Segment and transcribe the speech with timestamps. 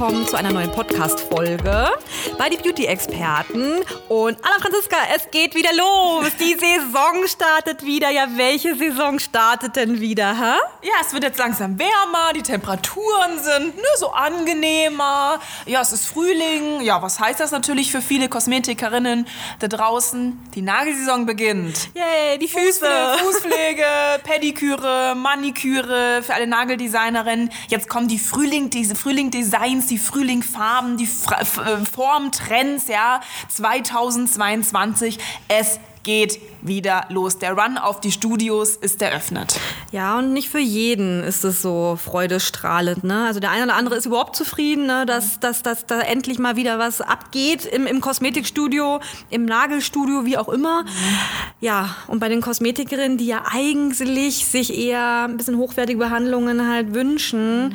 [0.00, 1.88] Willkommen zu einer neuen Podcast-Folge
[2.40, 3.82] bei die Beauty-Experten.
[4.08, 6.24] Und Anna Franziska, es geht wieder los.
[6.40, 8.08] Die Saison startet wieder.
[8.08, 10.56] Ja, welche Saison startet denn wieder, hä?
[10.82, 15.38] Ja, es wird jetzt langsam wärmer, die Temperaturen sind ne, so angenehmer.
[15.66, 16.80] Ja, es ist Frühling.
[16.80, 19.26] Ja, was heißt das natürlich für viele Kosmetikerinnen
[19.58, 20.38] da draußen?
[20.54, 21.90] Die Nagelsaison beginnt.
[21.92, 22.86] Yay, die Füße.
[23.18, 23.84] Fußpflege,
[24.24, 27.50] Pediküre, Maniküre für alle Nageldesignerinnen.
[27.68, 31.60] Jetzt kommen die Frühling, diese Frühling-Designs, die Frühlingfarben, die Fra F
[32.30, 35.18] Formtrends, ja, 2022.
[35.48, 37.38] Es geht wieder los.
[37.38, 39.58] Der Run auf die Studios ist eröffnet.
[39.92, 43.04] Ja, und nicht für jeden ist es so freudestrahlend.
[43.04, 43.26] Ne?
[43.26, 45.06] Also der eine oder andere ist überhaupt zufrieden, ne?
[45.06, 50.38] dass, dass, dass da endlich mal wieder was abgeht im, im Kosmetikstudio, im Nagelstudio, wie
[50.38, 50.84] auch immer.
[51.60, 56.94] Ja, und bei den Kosmetikerinnen, die ja eigentlich sich eher ein bisschen hochwertige Behandlungen halt
[56.94, 57.74] wünschen,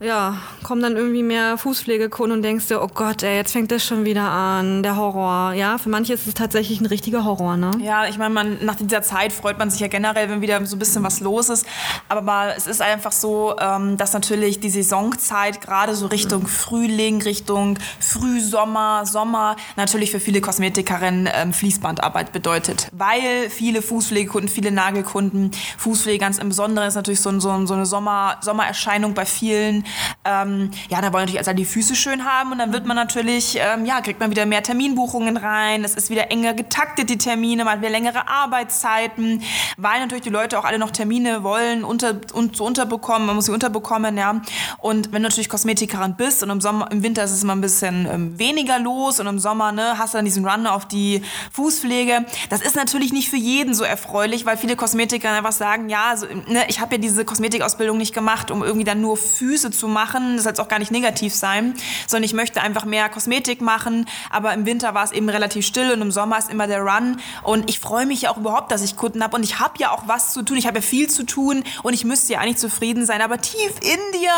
[0.00, 3.84] ja, kommen dann irgendwie mehr Fußpflegekunden und denkst dir, oh Gott, ey, jetzt fängt das
[3.84, 5.52] schon wieder an, der Horror.
[5.52, 7.70] Ja, für manche ist es tatsächlich ein richtiger Horror ne?
[7.80, 10.76] Ja, ich meine, man, nach dieser Zeit freut man sich ja generell, wenn wieder so
[10.76, 11.66] ein bisschen was los ist.
[12.08, 17.22] Aber mal, es ist einfach so, ähm, dass natürlich die Saisonzeit gerade so Richtung Frühling,
[17.22, 22.88] Richtung Frühsommer, Sommer natürlich für viele Kosmetikerinnen ähm, Fließbandarbeit bedeutet.
[22.92, 27.86] Weil viele Fußpflegekunden, viele Nagelkunden, Fußpflege ganz im Besonderen ist natürlich so, so, so eine
[27.86, 29.84] Sommer, Sommererscheinung bei vielen.
[30.24, 33.58] Ähm, ja, da wollen natürlich also die Füße schön haben und dann wird man natürlich,
[33.58, 35.84] ähm, ja, kriegt man wieder mehr Terminbuchungen rein.
[35.84, 37.64] Es ist wieder enger getaktet, die Termine.
[37.64, 39.42] Man hat längere Arbeitszeiten,
[39.76, 43.46] weil natürlich die Leute auch alle noch Termine wollen, unter, und so unterbekommen, man muss
[43.46, 44.42] sie unterbekommen, ja.
[44.78, 47.60] Und wenn du natürlich Kosmetikerin bist und im Sommer, im Winter ist es immer ein
[47.60, 51.22] bisschen ähm, weniger los und im Sommer, ne, hast du dann diesen Run auf die
[51.52, 52.26] Fußpflege.
[52.50, 56.26] Das ist natürlich nicht für jeden so erfreulich, weil viele Kosmetiker einfach sagen, ja, also,
[56.48, 60.34] ne, ich habe ja diese Kosmetikausbildung nicht gemacht, um irgendwie dann nur Füße zu machen.
[60.34, 61.74] Das soll jetzt auch gar nicht negativ sein,
[62.08, 64.06] sondern ich möchte einfach mehr Kosmetik machen.
[64.30, 67.18] Aber im Winter war es eben relativ still und im Sommer ist immer der Run.
[67.42, 69.36] Und ich freue mich ja auch überhaupt, dass ich Kunden habe.
[69.36, 70.56] Und ich habe ja auch was zu tun.
[70.56, 73.20] Ich habe ja viel zu tun und ich müsste ja eigentlich zufrieden sein.
[73.22, 74.32] Aber tief in dir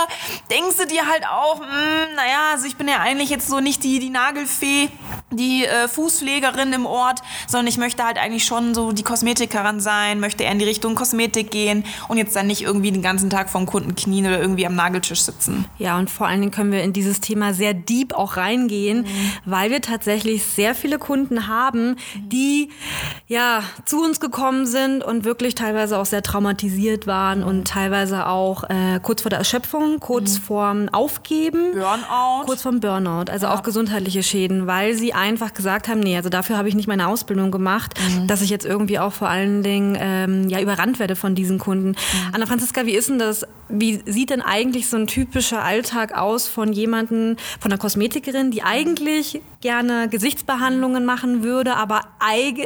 [0.51, 3.61] denkst du dir halt auch, mh, hm, naja, also ich bin ja eigentlich jetzt so
[3.61, 4.91] nicht die, die Nagelfee,
[5.37, 10.21] die äh, Fußpflegerin im Ort, sondern ich möchte halt eigentlich schon so die Kosmetikerin sein,
[10.21, 13.51] möchte eher in die Richtung Kosmetik gehen und jetzt dann nicht irgendwie den ganzen Tag
[13.51, 15.67] vom Kunden knien oder irgendwie am Nageltisch sitzen.
[15.79, 19.33] Ja, und vor allen Dingen können wir in dieses Thema sehr deep auch reingehen, mhm.
[19.45, 22.71] weil wir tatsächlich sehr viele Kunden haben, die
[23.27, 28.65] ja, zu uns gekommen sind und wirklich teilweise auch sehr traumatisiert waren und teilweise auch
[28.65, 30.43] äh, kurz vor der Erschöpfung, kurz mhm.
[30.43, 31.73] vorm Aufgeben.
[31.73, 32.45] Burnout.
[32.47, 33.55] Kurz vorm Burnout, also ja.
[33.55, 37.09] auch gesundheitliche Schäden, weil sie einfach gesagt haben, nee, also dafür habe ich nicht meine
[37.09, 38.27] Ausbildung gemacht, mhm.
[38.27, 41.89] dass ich jetzt irgendwie auch vor allen Dingen ähm, ja, überrannt werde von diesen Kunden.
[41.89, 41.95] Mhm.
[42.33, 43.47] Anna Franziska, wie ist denn das?
[43.71, 48.63] Wie sieht denn eigentlich so ein typischer Alltag aus von jemandem, von einer Kosmetikerin, die
[48.63, 52.03] eigentlich gerne Gesichtsbehandlungen machen würde, aber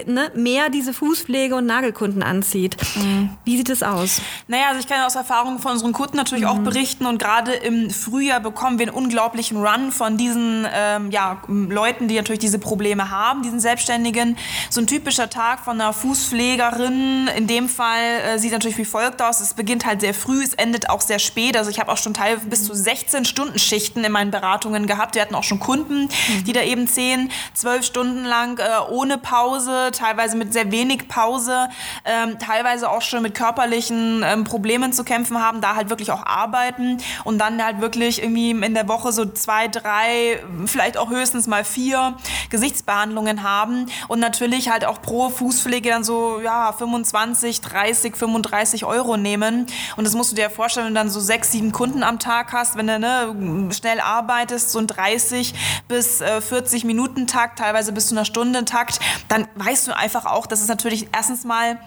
[0.06, 2.76] ne, mehr diese Fußpflege und Nagelkunden anzieht.
[2.96, 3.30] Mhm.
[3.44, 4.20] Wie sieht es aus?
[4.48, 6.50] Naja, also ich kann aus Erfahrung von unseren Kunden natürlich mhm.
[6.50, 11.40] auch berichten und gerade im Frühjahr bekommen wir einen unglaublichen Run von diesen ähm, ja,
[11.46, 14.36] Leuten, die natürlich diese Probleme haben, diesen Selbstständigen.
[14.68, 19.22] So ein typischer Tag von einer Fußpflegerin in dem Fall äh, sieht natürlich wie folgt
[19.22, 19.38] aus.
[19.38, 21.56] Es beginnt halt sehr früh, es endet auch sehr spät.
[21.56, 25.14] Also ich habe auch schon teilweise bis zu 16 Stunden Schichten in meinen Beratungen gehabt.
[25.14, 26.44] Wir hatten auch schon Kunden, mhm.
[26.44, 31.68] die da eben 10, 12 Stunden lang äh, ohne Pause, teilweise mit sehr wenig Pause,
[32.04, 36.24] ähm, teilweise auch schon mit körperlichen ähm, Problemen zu kämpfen haben, da halt wirklich auch
[36.24, 41.46] arbeiten und dann halt wirklich irgendwie in der Woche so zwei, drei, vielleicht auch höchstens
[41.46, 42.16] mal vier
[42.50, 49.16] Gesichtsbehandlungen haben und natürlich halt auch pro Fußpflege dann so ja 25, 30, 35 Euro
[49.16, 52.18] nehmen und das musst du dir vorstellen, wenn du dann so sechs, sieben Kunden am
[52.18, 55.54] Tag hast, wenn du ne, schnell arbeitest, so ein 30
[55.88, 59.96] bis äh, 40 90 Minuten Takt, teilweise bis zu einer Stunde Takt, dann weißt du
[59.96, 61.78] einfach auch, dass es natürlich erstens mal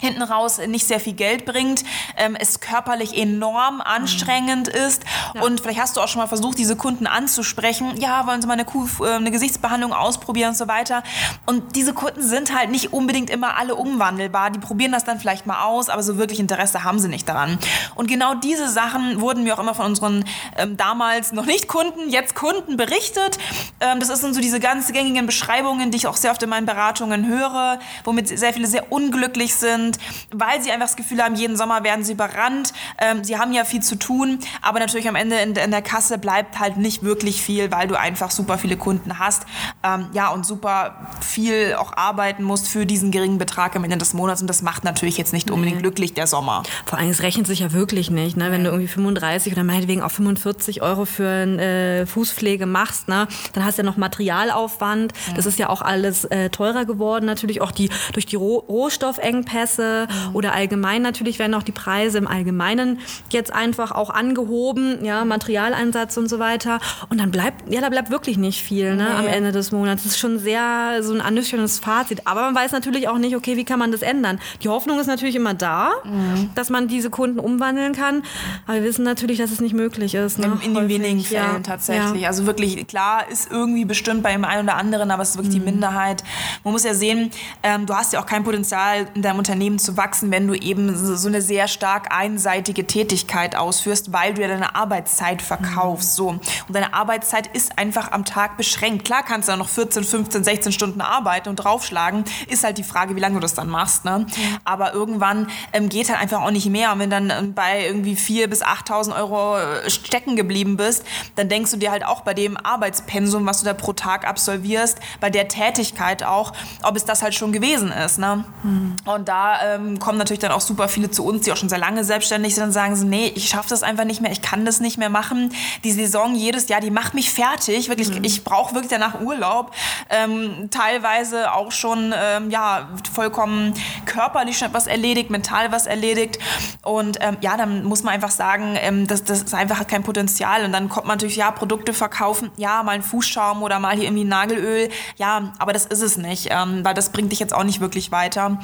[0.00, 1.84] hinten raus nicht sehr viel Geld bringt,
[2.16, 4.86] ähm, es körperlich enorm anstrengend mhm.
[4.86, 5.04] ist
[5.34, 5.42] Ja.
[5.42, 7.96] Und vielleicht hast du auch schon mal versucht, diese Kunden anzusprechen.
[8.00, 11.02] Ja, wollen sie mal eine, Kuh, äh, eine Gesichtsbehandlung ausprobieren und so weiter.
[11.46, 14.50] Und diese Kunden sind halt nicht unbedingt immer alle umwandelbar.
[14.50, 17.58] Die probieren das dann vielleicht mal aus, aber so wirklich Interesse haben sie nicht daran.
[17.94, 20.24] Und genau diese Sachen wurden mir auch immer von unseren
[20.56, 23.38] ähm, damals noch nicht Kunden, jetzt Kunden berichtet.
[23.80, 26.66] Ähm, das sind so diese ganz gängigen Beschreibungen, die ich auch sehr oft in meinen
[26.66, 29.89] Beratungen höre, womit sehr viele sehr unglücklich sind,
[30.32, 32.72] weil sie einfach das Gefühl haben, jeden Sommer werden sie überrannt.
[32.98, 36.18] Ähm, sie haben ja viel zu tun, aber natürlich am Ende in, in, der Kasse
[36.18, 39.44] bleibt halt nicht wirklich viel, weil du einfach super viele Kunden hast.
[39.82, 44.14] Ähm, ja, und super viel auch arbeiten musst für diesen geringen Betrag am Ende des
[44.14, 44.40] Monats.
[44.40, 45.82] Und das macht natürlich jetzt nicht unbedingt nee.
[45.82, 46.62] glücklich, der Sommer.
[46.86, 48.50] Vor allem, es rechnet sich ja wirklich nicht, ne?
[48.50, 53.26] wenn du irgendwie 35 oder meinetwegen auch 45 Euro für eine äh, Fußpflege machst, ne?
[53.52, 55.12] dann hast du ja noch Materialaufwand.
[55.12, 55.34] Mhm.
[55.34, 59.79] Das ist ja auch alles äh, teurer geworden, natürlich auch die, durch die Roh Rohstoffengpässe
[60.08, 60.34] mhm.
[60.34, 63.00] oder allgemein natürlich werden auch die Preise im Allgemeinen
[63.30, 66.78] jetzt einfach auch angehoben, ja, Materialeinsatz und so weiter.
[67.08, 69.18] Und dann bleibt, ja, da bleibt wirklich nicht viel ne, nee.
[69.18, 70.02] am Ende des Monats.
[70.02, 72.26] Das ist schon sehr so ein ernüchterndes Fazit.
[72.26, 74.40] Aber man weiß natürlich auch nicht, okay, wie kann man das ändern?
[74.62, 76.50] Die Hoffnung ist natürlich immer da, mhm.
[76.54, 78.22] dass man diese Kunden umwandeln kann.
[78.66, 80.38] Aber wir wissen natürlich, dass es nicht möglich ist.
[80.38, 80.46] Ne?
[80.46, 81.60] In, in den wenigen Fällen ja.
[81.60, 82.22] tatsächlich.
[82.22, 82.28] Ja.
[82.28, 85.56] Also wirklich, klar, ist irgendwie bestimmt bei dem einen oder anderen, aber es ist wirklich
[85.56, 85.64] mhm.
[85.64, 86.24] die Minderheit.
[86.64, 87.30] Man muss ja sehen,
[87.62, 90.96] ähm, du hast ja auch kein Potenzial in deinem Unternehmen zu wachsen, wenn du eben
[90.96, 96.14] so eine sehr stark einseitige Tätigkeit ausführst, weil du ja deine Arbeitszeit verkaufst.
[96.14, 96.28] So.
[96.28, 99.04] Und deine Arbeitszeit ist einfach am Tag beschränkt.
[99.04, 102.24] Klar kannst du da noch 14, 15, 16 Stunden arbeiten und draufschlagen.
[102.48, 104.04] Ist halt die Frage, wie lange du das dann machst.
[104.04, 104.26] Ne?
[104.64, 106.92] Aber irgendwann ähm, geht halt einfach auch nicht mehr.
[106.92, 111.04] Und wenn dann ähm, bei irgendwie 4.000 bis 8.000 Euro äh, stecken geblieben bist,
[111.36, 114.98] dann denkst du dir halt auch bei dem Arbeitspensum, was du da pro Tag absolvierst,
[115.20, 116.52] bei der Tätigkeit auch,
[116.82, 118.18] ob es das halt schon gewesen ist.
[118.18, 118.44] Ne?
[118.62, 118.96] Mhm.
[119.04, 121.78] Und da ähm, kommen natürlich dann auch super viele zu uns, die auch schon sehr
[121.78, 124.64] lange selbstständig sind und sagen so, nee, ich schaffe das einfach nicht mehr, ich kann
[124.64, 125.52] das nicht mehr machen.
[125.84, 127.88] Die Saison jedes Jahr, die macht mich fertig.
[127.88, 128.24] Wirklich, mhm.
[128.24, 129.72] ich brauche wirklich danach Urlaub.
[130.08, 133.74] Ähm, teilweise auch schon ähm, ja, vollkommen
[134.06, 136.38] körperlich schon etwas erledigt, mental was erledigt.
[136.82, 140.64] Und ähm, ja, dann muss man einfach sagen, ähm, das, das ist einfach kein Potenzial.
[140.64, 144.04] Und dann kommt man natürlich, ja, Produkte verkaufen, ja, mal ein Fußschaum oder mal hier
[144.04, 144.88] irgendwie Nagelöl.
[145.16, 148.12] Ja, aber das ist es nicht, ähm, weil das bringt dich jetzt auch nicht wirklich
[148.12, 148.58] weiter.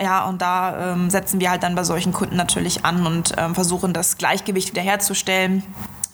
[0.00, 3.54] Ja, und da ähm, setzen wir halt dann bei solchen Kunden natürlich an und ähm,
[3.54, 5.62] versuchen das Gleichgewicht wiederherzustellen.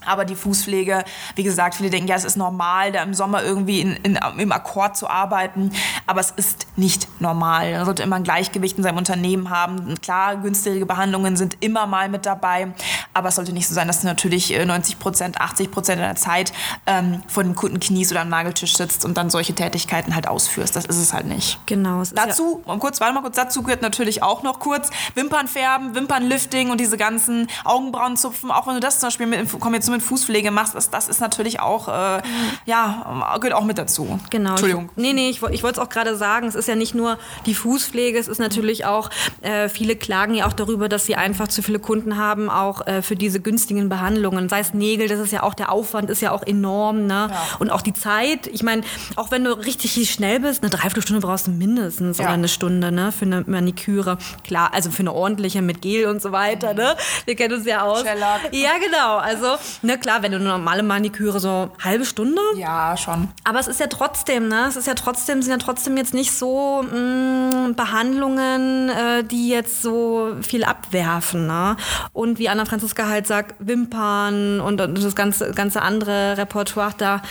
[0.06, 1.04] Aber die Fußpflege,
[1.34, 4.52] wie gesagt, viele denken, ja, es ist normal, da im Sommer irgendwie in, in, im
[4.52, 5.72] Akkord zu arbeiten.
[6.06, 7.72] Aber es ist nicht normal.
[7.72, 9.94] Man sollte immer ein Gleichgewicht in seinem Unternehmen haben.
[10.00, 12.72] Klar, günstige Behandlungen sind immer mal mit dabei.
[13.12, 16.16] Aber es sollte nicht so sein, dass du natürlich 90 äh, Prozent, 80 Prozent deiner
[16.16, 16.52] Zeit
[16.86, 20.76] ähm, vor dem Kundenknies oder am Nageltisch sitzt und dann solche Tätigkeiten halt ausführst.
[20.76, 21.58] Das ist es halt nicht.
[21.66, 22.02] Genau.
[22.14, 26.80] dazu, ja kurz, warte mal kurz, dazu gehört natürlich auch noch kurz Wimpernfärben, Wimpernlifting und
[26.80, 28.50] diese ganzen Augenbrauenzupfen.
[28.50, 31.20] Auch wenn du das zum Beispiel mit, komm jetzt mit Fußpflege machst, das, das ist
[31.20, 32.22] natürlich auch, äh,
[32.64, 34.18] ja, gehört auch mit dazu.
[34.30, 34.50] Genau.
[34.50, 34.90] Entschuldigung.
[34.96, 37.18] Ich, nee, nee, ich, ich wollte es auch gerade sagen, es ist ja nicht nur
[37.46, 39.10] die Fußpflege, es ist natürlich auch,
[39.42, 43.02] äh, viele klagen ja auch darüber, dass sie einfach zu viele Kunden haben, auch äh,
[43.02, 44.48] für diese günstigen Behandlungen.
[44.48, 47.28] Sei es Nägel, das ist ja auch, der Aufwand ist ja auch enorm, ne?
[47.30, 47.42] Ja.
[47.58, 48.82] Und auch die Zeit, ich meine,
[49.16, 52.24] auch wenn du richtig schnell bist, eine Dreiviertelstunde brauchst du mindestens ja.
[52.24, 53.12] oder eine Stunde, ne?
[53.12, 54.18] Für eine Maniküre.
[54.44, 56.96] Klar, also für eine ordentliche mit Gel und so weiter, ne?
[57.24, 58.02] Wir kennen uns ja aus.
[58.02, 58.52] Shellac.
[58.52, 59.16] Ja, genau.
[59.16, 59.56] Also,
[59.86, 62.40] ne, klar, wenn du eine normale Maniküre so halbe Stunde.
[62.56, 63.28] Ja, schon.
[63.44, 64.66] Aber es ist ja trotzdem, ne?
[64.68, 69.48] Es ist ja trotzdem, sind ja trotzdem jetzt nicht so mh, mm, Behandlungen, äh, die
[69.48, 71.76] jetzt so viel abwerfen, ne?
[72.12, 77.22] Und wie Anna Franziska halt sagt, Wimpern und, und das ganze, ganze andere Repertoire, da,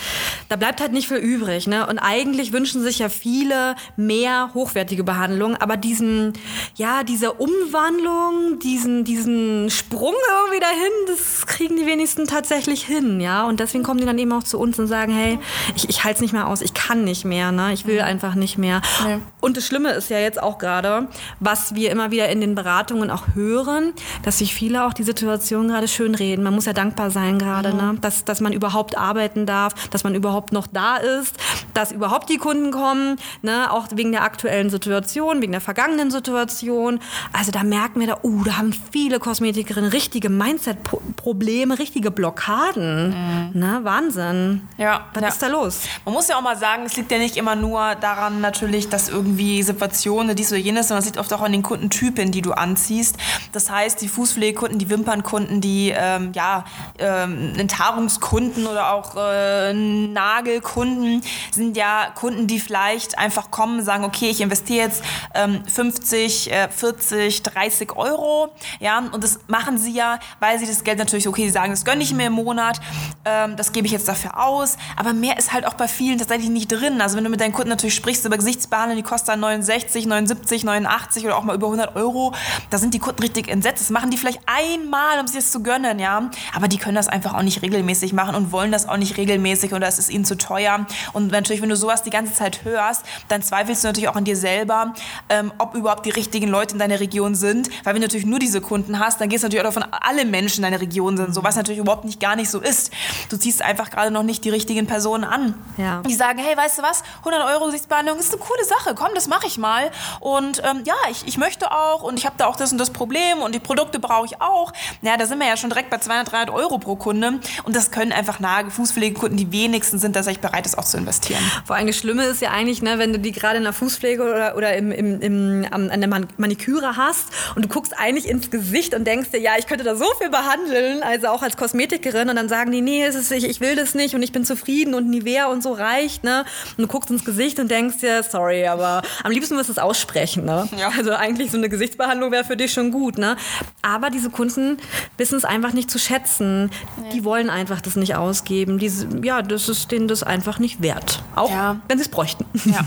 [0.50, 1.86] da bleibt halt nicht viel übrig, ne?
[1.86, 6.34] Und eigentlich wünschen sich ja viele mehr hochwertige Behandlungen, aber diesen,
[6.76, 13.46] ja, diese Umwandlung, diesen, diesen Sprung irgendwie dahin, das kriegen die wenigsten tatsächlich hin, ja.
[13.46, 15.40] Und deswegen kommen die dann eben auch zu uns und sagen, hey,
[15.76, 17.74] ich, ich halte es nicht mehr aus, ich kann nicht mehr, ne?
[17.74, 18.06] Ich will mhm.
[18.06, 18.82] einfach nicht mehr.
[19.06, 19.20] Nee.
[19.42, 21.08] Und das Schlimme ist ja jetzt auch gerade,
[21.40, 25.68] was wir immer wieder in den Beratungen auch hören, dass sich viele auch die Situation
[25.68, 26.44] gerade schönreden.
[26.44, 27.78] Man muss ja dankbar sein gerade, mhm.
[27.78, 27.98] ne?
[28.02, 31.38] dass, dass man überhaupt arbeiten darf, dass man überhaupt noch da ist,
[31.76, 33.72] dass überhaupt die Kunden kommen, ne?
[33.72, 37.00] auch wegen der aktuellen Situation, wegen der vergangenen Situation.
[37.34, 43.10] Also da merken wir da, uh, da haben viele Kosmetikerinnen richtige Mindset-Probleme, richtige Blockaden.
[43.10, 43.60] Mhm.
[43.60, 43.80] Ne?
[43.84, 44.68] Wahnsinn.
[44.78, 45.06] Ja.
[45.14, 45.28] Was ja.
[45.28, 45.82] ist da los?
[46.06, 49.10] Man muss ja auch mal sagen, es liegt ja nicht immer nur daran natürlich, dass
[49.10, 52.54] irgendwie Situationen, dies oder jenes, sondern es liegt oft auch an den Kundentypen, die du
[52.54, 53.18] anziehst.
[53.52, 56.66] Das heißt, die Fußpflegekunden, die Wimpernkunden, die ähm, ja,
[57.00, 64.30] ähm, Enthaarungskunden oder auch äh, Nagelkunden sind ja Kunden, die vielleicht einfach kommen, sagen, okay,
[64.30, 65.04] ich investiere jetzt
[65.34, 70.84] ähm, 50, äh, 40, 30 Euro, ja, und das machen sie ja, weil sie das
[70.84, 72.80] Geld natürlich, okay, sie sagen, das gönne ich mir im Monat,
[73.26, 76.50] ähm, das gebe ich jetzt dafür aus, aber mehr ist halt auch bei vielen tatsächlich
[76.50, 77.02] nicht drin.
[77.02, 80.64] Also wenn du mit deinen Kunden natürlich sprichst über Gesichtsbehandlung, die kostet dann 69, 79,
[80.64, 82.34] 89 oder auch mal über 100 Euro,
[82.70, 83.82] da sind die Kunden richtig entsetzt.
[83.82, 87.08] Das machen die vielleicht einmal, um sich das zu gönnen, ja, aber die können das
[87.08, 90.26] einfach auch nicht regelmäßig machen und wollen das auch nicht regelmäßig oder es ist ihnen
[90.26, 90.86] zu teuer.
[91.14, 94.26] Und natürlich, wenn du sowas die ganze Zeit hörst, dann zweifelst du natürlich auch an
[94.26, 94.94] dir selber,
[95.30, 97.70] ähm, ob überhaupt die richtigen Leute in deiner Region sind.
[97.84, 100.24] Weil wenn du natürlich nur diese Kunden hast, dann gehst du natürlich auch davon, alle
[100.24, 101.34] Menschen in deiner Region sind.
[101.34, 102.92] So was natürlich überhaupt nicht gar nicht so ist.
[103.30, 105.56] Du ziehst einfach gerade noch nicht die richtigen Personen an.
[105.78, 106.02] Ja.
[106.08, 108.96] Die sagen, hey, weißt du was, 100 Euro Gesichtsbehandlung ist eine coole Sache.
[108.96, 109.92] Komm, das mache ich mal.
[110.22, 112.92] Und ähm, ja, ich, ich möchte auch und ich habe da auch das und das
[112.92, 114.72] Problem und die Produkte brauche ich auch.
[115.02, 117.40] Ja, da sind wir ja schon direkt bei 200, 300 Euro pro Kunde.
[117.66, 120.98] Und das können einfach nahe Fußpflegekunden die wenigsten sind, dass ich bereit ist, auch zu
[120.98, 121.42] investieren.
[121.66, 124.24] Vor allem das Schlimme ist ja eigentlich, ne, wenn du die gerade in der Fußpflege
[124.24, 128.94] oder, oder im, im, im, an der Maniküre hast und du guckst eigentlich ins Gesicht
[128.94, 132.36] und denkst dir, ja, ich könnte da so viel behandeln, also auch als Kosmetikerin und
[132.36, 134.94] dann sagen die, nee, es ist, ich, ich will das nicht und ich bin zufrieden
[134.94, 136.46] und Nivea und so reicht, ne?
[136.78, 139.80] Und du guckst ins Gesicht und denkst dir, sorry, aber am liebsten wirst du es
[139.80, 140.68] aussprechen, ne?
[140.78, 140.92] Ja.
[140.98, 143.38] Also eigentlich so eine Gesichtsbehandlung wäre für dich schon gut, ne?
[143.82, 144.78] Aber diese Kunden
[145.18, 146.72] wissen es einfach nicht zu schätzen.
[147.04, 147.10] Ja.
[147.10, 148.80] Die wollen einfach das nicht ausgeben.
[148.80, 151.24] Diese, ja, das ist denen das einfach nicht wert.
[151.36, 151.80] Auch ja.
[151.88, 152.46] wenn sie es bräuchten.
[152.66, 152.80] Ja.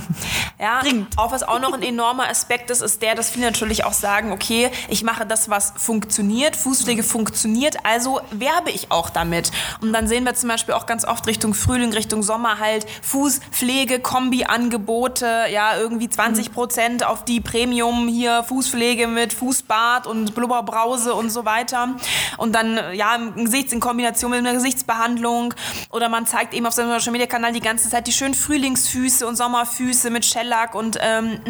[0.59, 0.81] ja.
[1.17, 4.33] Auch was auch noch ein enormer Aspekt ist, ist der, dass viele natürlich auch sagen,
[4.33, 9.51] okay, ich mache das, was funktioniert, Fußpflege funktioniert, also werbe ich auch damit.
[9.81, 14.01] Und dann sehen wir zum Beispiel auch ganz oft Richtung Frühling, Richtung Sommer halt Fußpflege,
[14.01, 21.31] Kombi-Angebote, ja, irgendwie 20 Prozent auf die Premium hier Fußpflege mit Fußbad und Blubberbrause und
[21.31, 21.97] so weiter.
[22.37, 25.55] Und dann, ja, ein Gesichts in Kombination mit einer Gesichtsbehandlung.
[25.91, 29.27] Oder man zeigt eben auf seinem Social Media Kanal die ganze Zeit die schönen Frühlingsfüße
[29.27, 31.41] und Sommerfüße mit Shellac und ähm,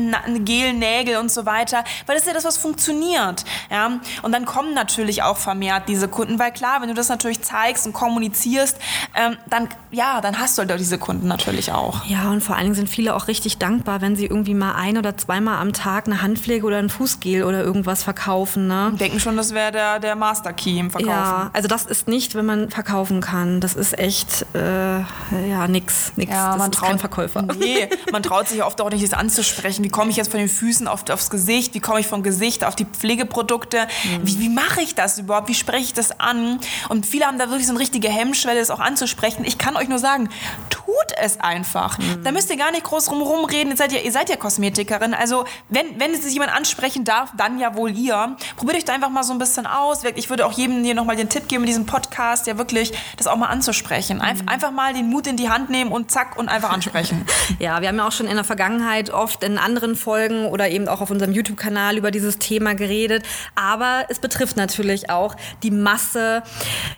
[0.44, 1.84] Gelnägel und so weiter.
[2.06, 3.44] Weil das ist ja das, was funktioniert.
[3.70, 4.00] Ja?
[4.22, 7.86] Und dann kommen natürlich auch vermehrt diese Kunden, weil klar, wenn du das natürlich zeigst
[7.86, 8.76] und kommunizierst,
[9.14, 12.04] ähm, dann, ja, dann hast du halt diese Kunden natürlich auch.
[12.06, 14.98] Ja, und vor allen Dingen sind viele auch richtig dankbar, wenn sie irgendwie mal ein
[14.98, 18.66] oder zweimal am Tag eine Handpflege oder ein Fußgel oder irgendwas verkaufen.
[18.66, 18.92] Ne?
[18.98, 21.10] Denken schon, das wäre der, der Master Key im Verkaufen.
[21.10, 23.60] Ja, also das ist nicht, wenn man verkaufen kann.
[23.60, 26.12] Das ist echt, äh, ja, nix.
[26.16, 26.32] nix.
[26.32, 27.44] Ja, das man ist traut, kein Verkäufer.
[27.58, 29.84] Nee, man traut sich oft auch nicht, das anzusprechen.
[29.84, 31.74] Wie komme ich jetzt von den Füßen auf, aufs Gesicht?
[31.74, 33.78] Wie komme ich vom Gesicht auf die Pflegeprodukte?
[34.04, 34.26] Mhm.
[34.26, 35.48] Wie, wie mache ich das überhaupt?
[35.48, 36.58] Wie spreche ich das an?
[36.88, 39.44] Und viele haben da wirklich so eine richtige Hemmschwelle, das auch anzusprechen.
[39.44, 40.28] Ich kann euch nur sagen,
[40.70, 41.98] tut es einfach.
[41.98, 42.24] Mhm.
[42.24, 43.70] Da müsst ihr gar nicht groß drum reden.
[43.70, 45.14] Ihr seid ja, ihr seid ja Kosmetikerin.
[45.14, 48.36] Also, wenn, wenn es sich jemand ansprechen darf, dann ja wohl ihr.
[48.56, 50.02] Probiert euch da einfach mal so ein bisschen aus.
[50.16, 53.26] Ich würde auch jedem hier nochmal den Tipp geben, in diesem Podcast ja wirklich das
[53.26, 54.20] auch mal anzusprechen.
[54.20, 54.48] Einf mhm.
[54.48, 57.24] Einfach mal den Mut in die Hand nehmen und zack und einfach ansprechen.
[57.58, 60.88] ja, wir haben ja auch schon in der Vergangenheit oft in anderen Folgen oder eben
[60.88, 63.24] auch auf unserem YouTube-Kanal über dieses Thema geredet.
[63.54, 66.42] Aber es betrifft natürlich auch die Masse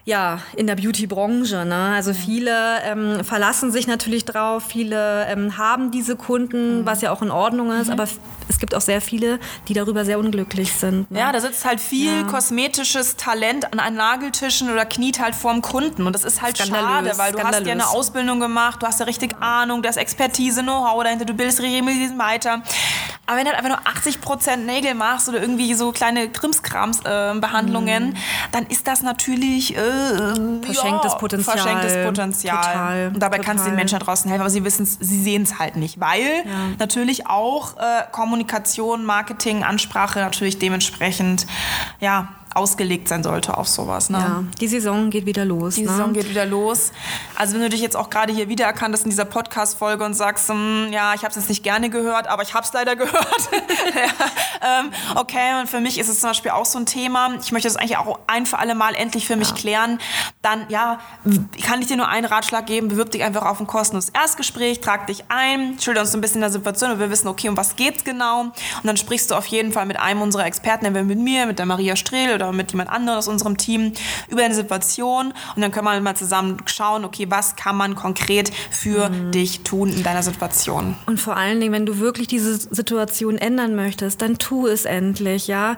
[0.05, 1.65] ja, in der Beauty-Branche.
[1.65, 1.93] Ne?
[1.95, 6.87] Also viele ähm, verlassen sich natürlich drauf, viele ähm, haben diese Kunden, mhm.
[6.87, 7.95] was ja auch in Ordnung ist, mhm.
[7.95, 8.09] aber
[8.51, 9.39] es gibt auch sehr viele,
[9.69, 11.11] die darüber sehr unglücklich sind.
[11.11, 11.21] Ne?
[11.21, 12.23] Ja, da sitzt halt viel ja.
[12.25, 16.07] kosmetisches Talent an einem Nageltischen oder kniet halt vorm Kunden.
[16.07, 17.61] Und das ist halt Skandalös, schade, weil du skandalös.
[17.61, 21.25] hast ja eine Ausbildung gemacht, du hast ja richtig Ahnung, du hast Expertise, Know-how dahinter,
[21.25, 22.63] du bildest regelmäßig weiter.
[23.27, 27.39] Aber wenn du halt einfach nur 80 Prozent Nägel machst oder irgendwie so kleine Krimskrams-Behandlungen,
[27.39, 27.40] äh,
[28.11, 28.15] mm.
[28.53, 29.81] dann ist das natürlich äh,
[30.63, 31.59] verschenktes ja, Potenzial.
[31.59, 32.63] Verschenktes Potenzial.
[32.63, 35.43] Total, Und dabei kannst du den Menschen da draußen helfen, aber sie wissen sie sehen
[35.43, 36.69] es halt nicht, weil ja.
[36.79, 41.47] natürlich auch äh, Kommunikation, Marketing, Ansprache natürlich dementsprechend
[42.01, 44.11] ja ausgelegt sein sollte auf sowas.
[44.11, 44.19] Ne?
[44.19, 45.77] Ja, die Saison geht wieder los.
[45.77, 45.91] Die ne?
[45.91, 46.91] Saison geht wieder los.
[47.37, 50.49] Also wenn du dich jetzt auch gerade hier wiedererkannt hast in dieser Podcast-Folge und sagst,
[50.49, 53.49] hm, ja, ich habe es jetzt nicht gerne gehört, aber ich habe es leider gehört.
[53.95, 57.31] ja, ähm, okay, und für mich ist es zum Beispiel auch so ein Thema.
[57.41, 59.55] Ich möchte das eigentlich auch ein für alle Mal endlich für mich ja.
[59.55, 60.01] klären.
[60.43, 60.99] Dann, ja,
[61.63, 65.07] kann ich dir nur einen Ratschlag geben, bewirb dich einfach auf ein kostenloses Erstgespräch, trag
[65.07, 67.77] dich ein, schilder uns so ein bisschen der Situation und wir wissen, okay, um was
[67.77, 68.41] geht's genau.
[68.43, 71.59] Und dann sprichst du auf jeden Fall mit einem unserer Experten, entweder mit mir, mit
[71.59, 73.93] der Maria Strehl oder mit jemand anderem aus unserem Team
[74.29, 78.51] über eine Situation und dann können wir mal zusammen schauen, okay, was kann man konkret
[78.71, 79.33] für mhm.
[79.33, 80.97] dich tun in deiner Situation.
[81.07, 85.47] Und vor allen Dingen, wenn du wirklich diese Situation ändern möchtest, dann tu es endlich,
[85.47, 85.77] ja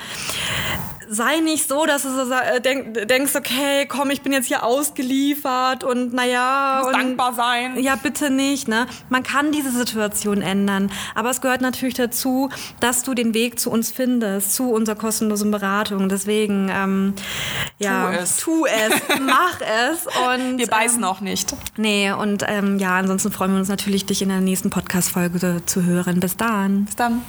[1.12, 4.64] sei nicht so, dass du so äh, denk, denkst, okay, komm, ich bin jetzt hier
[4.64, 6.83] ausgeliefert und naja.
[6.87, 7.78] und, dankbar sein.
[7.78, 8.66] Ja, bitte nicht.
[8.66, 8.87] Ne?
[9.11, 10.90] Man kann diese Situation ändern.
[11.14, 12.49] Aber es gehört natürlich dazu,
[12.81, 16.09] dass du den Weg zu uns findest, zu unserer kostenlosen Beratung.
[16.09, 17.14] Deswegen, ähm,
[17.78, 18.37] ja, Tu es.
[18.38, 20.07] tu es, mach es.
[20.07, 21.54] Und, Wir beißen ähm, auch nicht.
[21.76, 25.85] Nee, und ähm, ja, ansonsten freuen wir uns natürlich, dich in der nächsten Podcast-Folge zu
[25.85, 26.21] hören.
[26.21, 26.87] Bis dann.
[26.87, 27.23] Bis dann.